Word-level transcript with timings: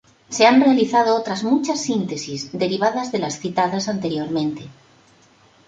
Se 0.29 0.47
han 0.47 0.61
realizado 0.63 1.15
otras 1.15 1.43
muchas 1.43 1.79
síntesis 1.79 2.51
derivadas 2.53 3.11
de 3.11 3.19
las 3.19 3.37
citadas 3.37 3.87
anteriormente. 3.87 4.67